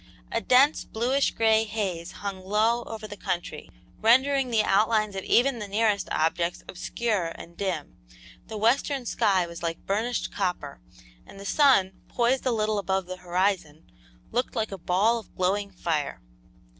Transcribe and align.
A 0.31 0.41
dense, 0.41 0.83
bluish 0.83 1.29
gray 1.29 1.63
haze 1.63 2.11
hung 2.23 2.43
low 2.43 2.83
over 2.85 3.07
the 3.07 3.15
country, 3.15 3.69
rendering 3.99 4.49
the 4.49 4.63
outlines 4.63 5.15
of 5.15 5.23
even 5.25 5.59
the 5.59 5.67
nearest 5.67 6.09
objects 6.11 6.63
obscure 6.67 7.27
and 7.35 7.55
dim; 7.55 7.97
the 8.47 8.57
western 8.57 9.05
sky 9.05 9.45
was 9.45 9.61
like 9.61 9.85
burnished 9.85 10.31
copper, 10.33 10.81
and 11.27 11.39
the 11.39 11.45
sun, 11.45 12.01
poised 12.07 12.47
a 12.47 12.51
little 12.51 12.79
above 12.79 13.05
the 13.05 13.17
horizon, 13.17 13.91
looked 14.31 14.55
like 14.55 14.71
a 14.71 14.77
ball 14.79 15.19
of 15.19 15.35
glowing 15.35 15.69
fire. 15.69 16.19